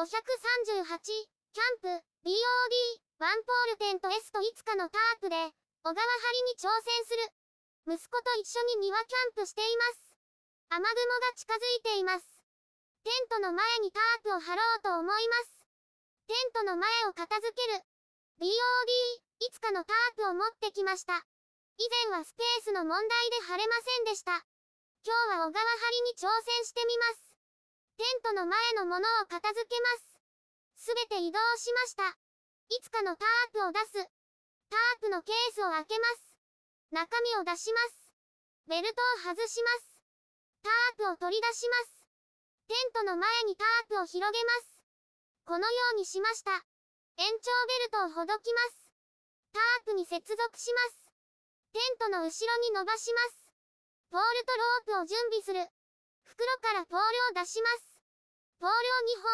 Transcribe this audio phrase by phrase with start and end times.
[0.00, 2.32] 538、キャンプ、BOD、
[3.20, 6.00] ワンポールテント S といつかのタープで、小川張
[6.32, 7.28] りに挑戦する。
[7.84, 10.16] 息子と一緒に庭キャンプしています。
[10.72, 12.24] 雨雲が近づいています。
[13.04, 15.68] テントの前にタープを張ろうと思います。
[16.28, 17.84] テントの前を片付ける。
[18.40, 18.48] BOD、
[19.44, 21.20] いつかのタープを持ってきました。
[21.76, 24.32] 以前はスペースの問題で晴れませんでした。
[25.04, 27.29] 今日は小川張りに挑戦してみます。
[28.00, 30.88] テントの前のものを片付けます。
[30.88, 32.16] すべて移動しました。
[32.72, 34.08] いつかのタープを出す。
[34.72, 36.32] タープのケースを開けます。
[36.96, 38.08] 中身を出します。
[38.72, 40.00] ベルトを外します。
[40.64, 42.08] タープを取り出します。
[42.72, 44.80] テントの前にタープを広げます。
[45.44, 46.56] このようにしました。
[46.56, 48.88] 延長ベルトをほどきます。
[49.52, 51.12] タープに接続します。
[51.76, 53.52] テントの後ろに伸ばします。
[54.08, 54.56] ポールと
[54.88, 55.68] ロープを準備する。
[56.24, 57.00] 袋からポー
[57.36, 57.89] ルを出します。
[58.60, 58.76] ポールを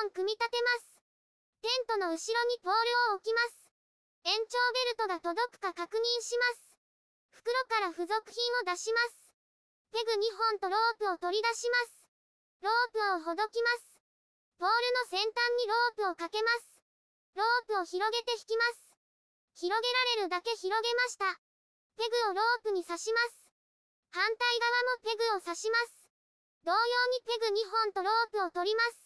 [0.06, 1.02] 2本組み立てます。
[1.58, 2.78] テントの後ろにポー
[3.10, 3.66] ルを置きます。
[4.22, 6.78] 延長ベルトが届くか確認します。
[7.34, 9.34] 袋から付属品を出します。
[9.90, 12.06] ペグ2本とロープを取り出します。
[12.62, 13.98] ロープをほどきます。
[14.62, 16.78] ポールの先端にロープをかけます。
[17.34, 18.94] ロープを広げて引きます。
[19.58, 19.90] 広げ
[20.22, 21.34] られるだけ広げました。
[21.98, 23.50] ペグをロープに刺します。
[24.14, 26.06] 反対側もペグを刺します。
[26.62, 29.05] 同様にペグ2本とロープを取ります。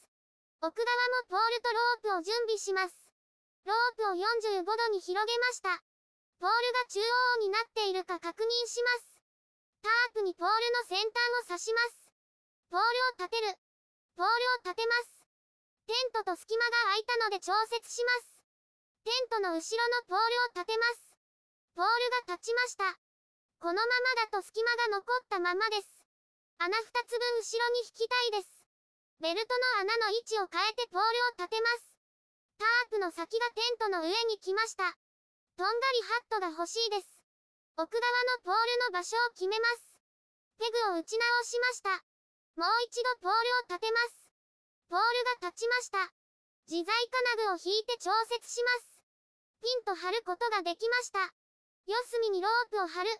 [0.61, 0.85] 奥側
[1.25, 2.93] もポールとロープを準備します。
[3.65, 5.81] ロープを45度に広げました。
[6.37, 9.25] ポールが中央になっているか確認します。
[9.81, 11.17] タープにポールの先端
[11.49, 12.13] を刺します。
[12.69, 13.57] ポールを立てる。
[14.21, 15.25] ポールを立てます。
[15.89, 18.45] テントと隙間が空いたので調節します。
[19.09, 21.17] テントの後ろのポールを立てます。
[21.73, 23.01] ポールが立ちました。
[23.65, 25.89] このままだと隙間が残ったままです。
[26.61, 28.60] 穴2つ分後ろに引きたいです。
[29.21, 31.93] ベルトの穴の位置を変えてポールを立てます。
[32.57, 34.97] タープの先がテントの上に来ました。
[35.61, 37.21] とんがりハットが欲しいです。
[37.77, 38.01] 奥側
[38.41, 40.01] のポールの場所を決めます。
[40.57, 42.01] ペグを打ち直しました。
[42.57, 44.33] もう一度ポールを立てます。
[44.89, 46.09] ポールが立ちました。
[46.65, 49.05] 自在金具を引いて調節します。
[49.61, 51.29] ピンと張ることができました。
[51.85, 53.11] 四隅にロープを張る。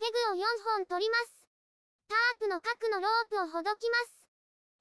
[0.00, 0.44] ペグを4
[0.76, 1.48] 本取ります。
[2.08, 4.29] タープの角のロープをほどきます。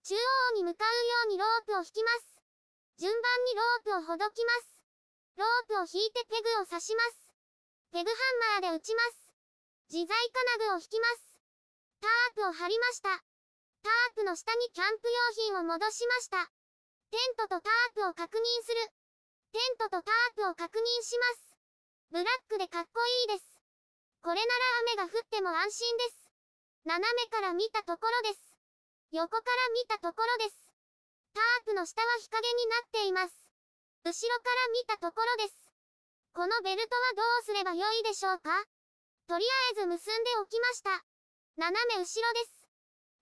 [0.04, 2.42] 中央に向かうようにロープを引きます。
[2.98, 4.84] 順番にロープをほどきます。
[5.38, 7.32] ロープを引いてペグを刺します。
[7.92, 8.16] ペグハ
[8.60, 9.34] ンマーで打ちます。
[9.92, 10.16] 自在
[10.58, 11.40] 金具を引きます。
[12.02, 13.10] タープを張りました。
[13.82, 16.52] タープの下にキャンプ用品を戻しました。
[17.12, 18.92] テントとタープを確認する。
[19.52, 21.58] テントとタープを確認します。
[22.12, 23.62] ブラックでかっこいいです。
[24.22, 24.48] これな
[25.00, 26.32] ら雨が降っても安心です。
[26.86, 28.49] 斜めから見たところです。
[29.12, 29.42] 横から
[29.74, 30.70] 見たところです。
[31.34, 33.34] タープの下は日陰になっています。
[34.06, 35.58] 後ろから見たところです。
[36.38, 38.54] このベルトはどうすればよいでしょうか？
[39.26, 41.02] とりあえず結んでおきました。
[41.58, 42.70] 斜め後ろです。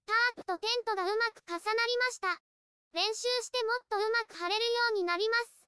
[0.04, 2.36] タープとテントがうまく重なりました。
[2.92, 5.68] 練習してもっとうまく貼れるようになります。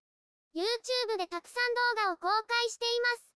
[0.52, 3.32] YouTube でたくさん動画を公開しています。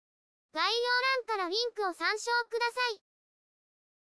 [0.52, 0.92] 概要
[1.32, 3.00] 欄からリンクを参照ください。